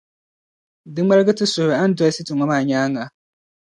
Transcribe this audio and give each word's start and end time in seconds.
Di 0.93 1.01
ŋmalgi 1.03 1.33
ti 1.37 1.45
suhiri 1.51 1.75
A 1.81 1.83
ni 1.87 1.93
dolsi 1.97 2.21
ti 2.27 2.33
ŋɔ 2.35 2.45
maa 2.49 2.63
nyaaŋa. 2.67 3.03